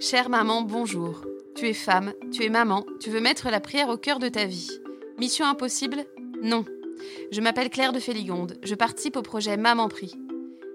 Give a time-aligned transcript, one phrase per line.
[0.00, 1.22] Chère maman, bonjour.
[1.56, 4.44] Tu es femme, tu es maman, tu veux mettre la prière au cœur de ta
[4.44, 4.70] vie.
[5.18, 6.04] Mission impossible?
[6.40, 6.64] Non.
[7.32, 10.14] Je m'appelle Claire de Féligonde, je participe au projet Maman Prie.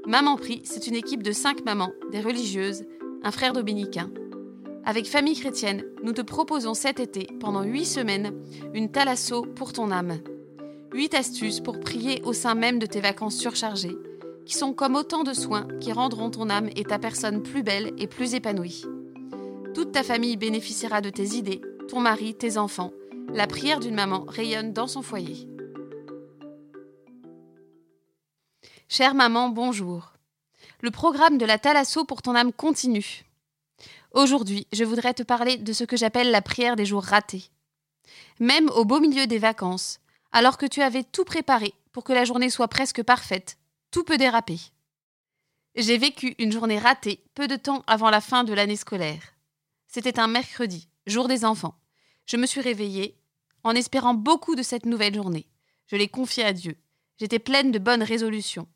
[0.05, 2.83] Maman Prie, c'est une équipe de cinq mamans, des religieuses,
[3.23, 4.11] un frère dominicain.
[4.83, 8.33] Avec Famille Chrétienne, nous te proposons cet été, pendant huit semaines,
[8.73, 10.17] une thalasso pour ton âme.
[10.91, 13.95] Huit astuces pour prier au sein même de tes vacances surchargées,
[14.45, 17.93] qui sont comme autant de soins qui rendront ton âme et ta personne plus belle
[17.97, 18.83] et plus épanouie.
[19.73, 22.91] Toute ta famille bénéficiera de tes idées, ton mari, tes enfants.
[23.33, 25.47] La prière d'une maman rayonne dans son foyer.
[28.87, 30.13] Chère maman, bonjour.
[30.81, 33.23] Le programme de la Thalasso pour ton âme continue.
[34.11, 37.45] Aujourd'hui, je voudrais te parler de ce que j'appelle la prière des jours ratés.
[38.39, 39.99] Même au beau milieu des vacances,
[40.31, 43.57] alors que tu avais tout préparé pour que la journée soit presque parfaite,
[43.89, 44.59] tout peut déraper.
[45.75, 49.32] J'ai vécu une journée ratée peu de temps avant la fin de l'année scolaire.
[49.93, 51.75] C'était un mercredi, jour des enfants.
[52.25, 53.15] Je me suis réveillée
[53.63, 55.45] en espérant beaucoup de cette nouvelle journée.
[55.85, 56.77] Je l'ai confiée à Dieu.
[57.19, 58.67] J'étais pleine de bonnes résolutions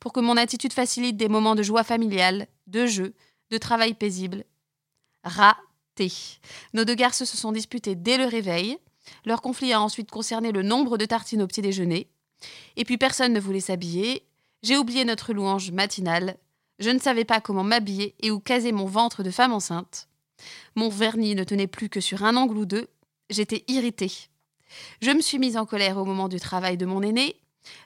[0.00, 3.14] pour que mon attitude facilite des moments de joie familiale, de jeu,
[3.52, 4.42] de travail paisible.
[5.22, 6.12] Raté.
[6.72, 8.76] Nos deux garçons se sont disputés dès le réveil.
[9.24, 12.10] Leur conflit a ensuite concerné le nombre de tartines au petit déjeuner.
[12.74, 14.26] Et puis personne ne voulait s'habiller.
[14.64, 16.36] J'ai oublié notre louange matinale.
[16.80, 20.08] Je ne savais pas comment m'habiller et où caser mon ventre de femme enceinte.
[20.74, 22.88] Mon vernis ne tenait plus que sur un angle ou deux.
[23.30, 24.12] J'étais irritée.
[25.00, 27.36] Je me suis mise en colère au moment du travail de mon aîné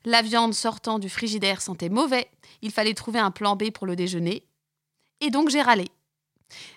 [0.05, 2.31] la viande sortant du frigidaire sentait mauvais,
[2.63, 4.45] il fallait trouver un plan B pour le déjeuner.
[5.21, 5.89] Et donc j'ai râlé.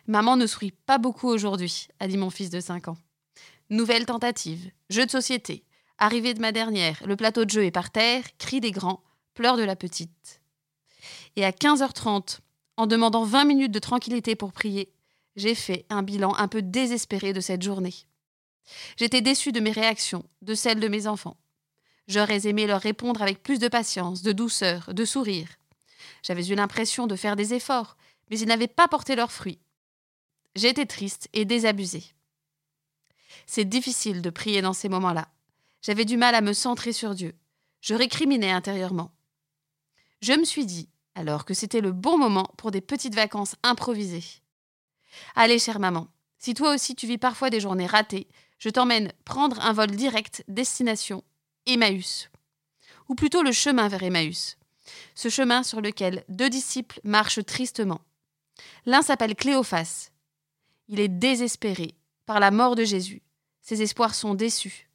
[0.08, 2.97] Maman ne sourit pas beaucoup aujourd'hui, a dit mon fils de 5 ans.
[3.69, 5.63] Nouvelle tentative, jeu de société.
[5.97, 9.56] Arrivée de ma dernière, le plateau de jeu est par terre, cri des grands, pleurs
[9.56, 10.41] de la petite.
[11.35, 12.39] Et à 15h30,
[12.78, 14.91] en demandant 20 minutes de tranquillité pour prier,
[15.35, 17.95] j'ai fait un bilan un peu désespéré de cette journée.
[18.97, 21.38] J'étais déçue de mes réactions, de celles de mes enfants.
[22.07, 25.47] J'aurais aimé leur répondre avec plus de patience, de douceur, de sourire.
[26.23, 27.97] J'avais eu l'impression de faire des efforts,
[28.29, 29.59] mais ils n'avaient pas porté leurs fruits.
[30.56, 32.03] J'étais triste et désabusée.
[33.45, 35.29] C'est difficile de prier dans ces moments-là.
[35.81, 37.33] J'avais du mal à me centrer sur Dieu.
[37.79, 39.11] Je récriminais intérieurement.
[40.22, 44.41] Je me suis dit, alors que c'était le bon moment pour des petites vacances improvisées.
[45.35, 46.07] Allez, chère maman,
[46.39, 48.27] si toi aussi tu vis parfois des journées ratées,
[48.57, 51.23] je t'emmène prendre un vol direct destination
[51.66, 52.29] Emmaüs,
[53.09, 54.57] ou plutôt le chemin vers Emmaüs,
[55.16, 58.01] ce chemin sur lequel deux disciples marchent tristement.
[58.85, 60.09] L'un s'appelle Cléophas.
[60.88, 61.95] Il est désespéré
[62.25, 63.21] par la mort de Jésus.
[63.61, 64.89] Ses espoirs sont déçus.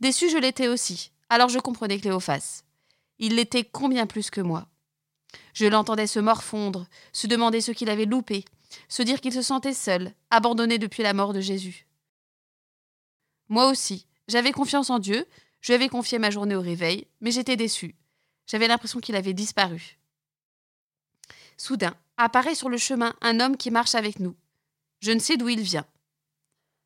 [0.00, 2.62] Déçu, je l'étais aussi, alors je comprenais Cléophas.
[3.18, 4.66] Il l'était combien plus que moi?
[5.52, 8.44] Je l'entendais se morfondre, se demander ce qu'il avait loupé,
[8.88, 11.86] se dire qu'il se sentait seul, abandonné depuis la mort de Jésus.
[13.48, 15.26] Moi aussi, j'avais confiance en Dieu,
[15.60, 17.96] je lui avais confié ma journée au réveil, mais j'étais déçue.
[18.46, 19.98] J'avais l'impression qu'il avait disparu.
[21.56, 24.36] Soudain, apparaît sur le chemin un homme qui marche avec nous.
[25.00, 25.86] Je ne sais d'où il vient.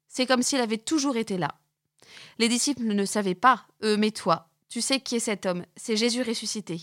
[0.08, 1.60] C'est comme s'il avait toujours été là.
[2.38, 5.96] Les disciples ne savaient pas, eux, mais toi, tu sais qui est cet homme, c'est
[5.96, 6.80] Jésus ressuscité.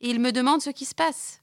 [0.00, 1.41] Et il me demande ce qui se passe.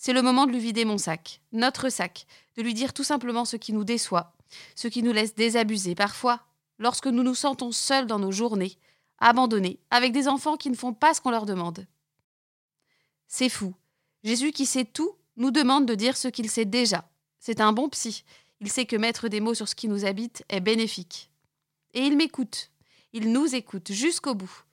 [0.00, 2.26] C'est le moment de lui vider mon sac, notre sac,
[2.56, 4.32] de lui dire tout simplement ce qui nous déçoit,
[4.76, 6.40] ce qui nous laisse désabusés parfois,
[6.78, 8.78] lorsque nous nous sentons seuls dans nos journées,
[9.18, 11.84] abandonnés, avec des enfants qui ne font pas ce qu'on leur demande.
[13.26, 13.74] C'est fou.
[14.22, 17.08] Jésus qui sait tout nous demande de dire ce qu'il sait déjà.
[17.40, 18.24] C'est un bon psy.
[18.60, 21.30] Il sait que mettre des mots sur ce qui nous habite est bénéfique.
[21.92, 22.70] Et il m'écoute.
[23.12, 24.64] Il nous écoute jusqu'au bout.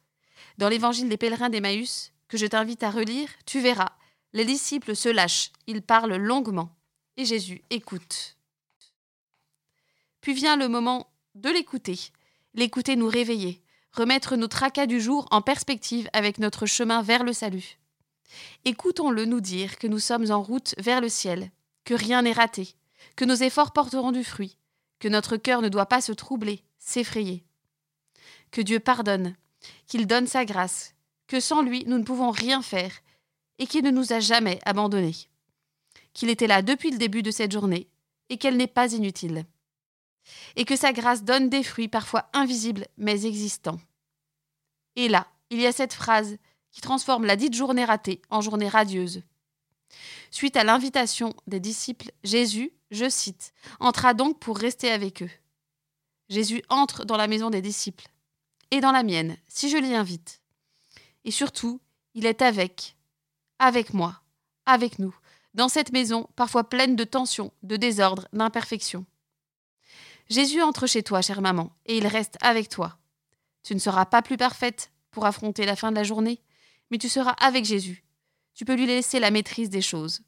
[0.60, 3.92] Dans l'évangile des pèlerins d'Emmaüs, que je t'invite à relire, tu verras,
[4.36, 6.70] les disciples se lâchent, ils parlent longuement,
[7.16, 8.36] et Jésus écoute.
[10.20, 11.98] Puis vient le moment de l'écouter,
[12.54, 13.64] l'écouter nous réveiller,
[13.94, 17.78] remettre nos tracas du jour en perspective avec notre chemin vers le salut.
[18.66, 21.50] Écoutons-le nous dire que nous sommes en route vers le ciel,
[21.86, 22.76] que rien n'est raté,
[23.16, 24.58] que nos efforts porteront du fruit,
[25.00, 27.46] que notre cœur ne doit pas se troubler, s'effrayer.
[28.52, 29.38] Que Dieu pardonne,
[29.88, 30.94] qu'il donne sa grâce,
[31.28, 32.92] que sans lui nous ne pouvons rien faire,
[33.60, 35.16] et qu'il ne nous a jamais abandonnés.
[36.14, 37.88] Qu'il était là depuis le début de cette journée,
[38.30, 39.46] et qu'elle n'est pas inutile
[40.56, 43.80] et que sa grâce donne des fruits parfois invisibles mais existants.
[44.96, 46.38] Et là, il y a cette phrase
[46.72, 49.22] qui transforme la dite journée ratée en journée radieuse.
[50.32, 55.30] Suite à l'invitation des disciples, Jésus, je cite, entra donc pour rester avec eux.
[56.30, 58.08] Jésus entre dans la maison des disciples,
[58.72, 60.42] et dans la mienne, si je l'y invite.
[61.24, 61.80] Et surtout,
[62.14, 62.95] il est avec,
[63.60, 64.22] avec moi,
[64.66, 65.16] avec nous,
[65.54, 69.06] dans cette maison parfois pleine de tensions, de désordres, d'imperfections.
[70.30, 72.98] Jésus entre chez toi, chère maman, et il reste avec toi.
[73.64, 76.42] Tu ne seras pas plus parfaite pour affronter la fin de la journée,
[76.92, 78.04] mais tu seras avec Jésus.
[78.54, 80.22] Tu peux lui laisser la maîtrise des choses.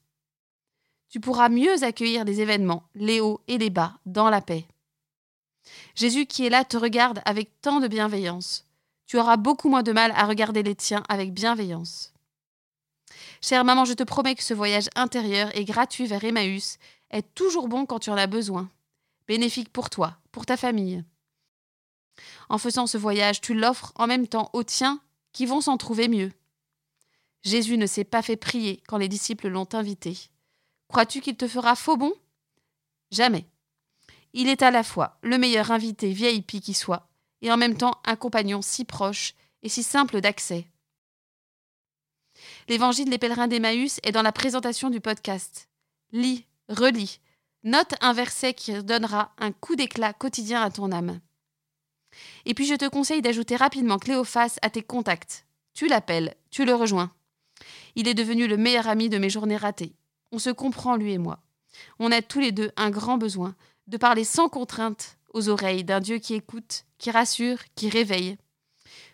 [1.09, 4.65] Tu pourras mieux accueillir les événements, les hauts et les bas, dans la paix.
[5.95, 8.65] Jésus qui est là te regarde avec tant de bienveillance.
[9.05, 12.13] Tu auras beaucoup moins de mal à regarder les tiens avec bienveillance.
[13.41, 16.77] Chère maman, je te promets que ce voyage intérieur et gratuit vers Emmaüs
[17.11, 18.69] est toujours bon quand tu en as besoin.
[19.27, 21.03] Bénéfique pour toi, pour ta famille.
[22.49, 25.01] En faisant ce voyage, tu l'offres en même temps aux tiens
[25.33, 26.31] qui vont s'en trouver mieux.
[27.43, 30.17] Jésus ne s'est pas fait prier quand les disciples l'ont invité.
[30.87, 32.13] Crois-tu qu'il te fera faux bon?
[33.11, 33.45] Jamais.
[34.33, 37.07] Il est à la fois le meilleur invité VIP qui soit,
[37.41, 40.67] et en même temps un compagnon si proche et si simple d'accès.
[42.69, 45.69] L'évangile des pèlerins d'Emmaüs est dans la présentation du podcast.
[46.11, 47.21] Lis, relis,
[47.63, 51.21] note un verset qui donnera un coup d'éclat quotidien à ton âme.
[52.45, 55.45] Et puis je te conseille d'ajouter rapidement Cléophas à tes contacts.
[55.73, 57.13] Tu l'appelles, tu le rejoins.
[57.95, 59.95] Il est devenu le meilleur ami de mes journées ratées.
[60.33, 61.39] On se comprend, lui et moi.
[61.99, 63.55] On a tous les deux un grand besoin
[63.87, 68.37] de parler sans contrainte aux oreilles d'un Dieu qui écoute, qui rassure, qui réveille,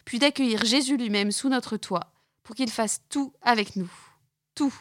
[0.06, 2.13] puis d'accueillir Jésus lui-même sous notre toit
[2.44, 3.92] pour qu'il fasse tout avec nous.
[4.56, 4.74] Tout.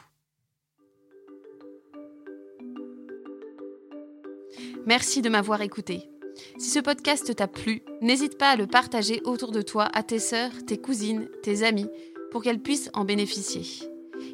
[4.86, 6.08] Merci de m'avoir écouté.
[6.58, 10.18] Si ce podcast t'a plu, n'hésite pas à le partager autour de toi à tes
[10.18, 11.88] sœurs, tes cousines, tes amis,
[12.30, 13.62] pour qu'elles puissent en bénéficier.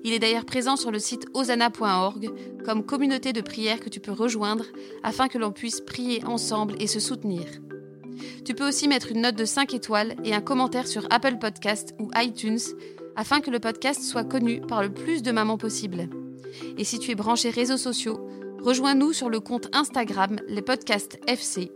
[0.05, 2.31] Il est d'ailleurs présent sur le site osana.org
[2.65, 4.65] comme communauté de prière que tu peux rejoindre
[5.03, 7.45] afin que l'on puisse prier ensemble et se soutenir.
[8.45, 11.95] Tu peux aussi mettre une note de 5 étoiles et un commentaire sur Apple Podcast
[11.99, 12.59] ou iTunes
[13.19, 16.09] afin que le podcast soit connu par le plus de mamans possible.
[16.79, 18.21] Et si tu es branché réseaux sociaux,
[18.63, 21.73] rejoins-nous sur le compte Instagram Les Podcasts FC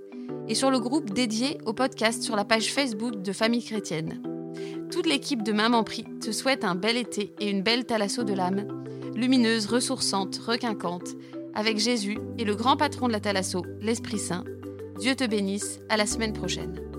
[0.47, 4.23] et sur le groupe dédié au podcast sur la page Facebook de Famille Chrétienne.
[4.93, 8.35] Toute l'équipe de Maman Prie te souhaite un bel été et une belle thalasso de
[8.35, 8.85] l'âme,
[9.17, 11.09] lumineuse, ressourçante, requinquante,
[11.55, 14.45] avec Jésus et le grand patron de la thalasso, l'Esprit Saint.
[15.01, 16.92] Dieu te bénisse, à la semaine prochaine.